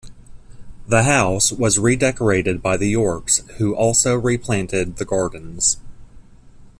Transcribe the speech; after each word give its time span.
The 0.87 1.03
house 1.03 1.51
was 1.51 1.77
redecorated 1.77 2.59
by 2.63 2.75
the 2.75 2.87
Yorks 2.89 3.43
who 3.59 3.75
also 3.75 4.15
replanted 4.15 4.95
the 4.95 5.05
gardens. 5.05 5.77